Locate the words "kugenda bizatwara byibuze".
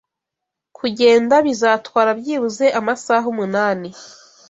0.77-2.65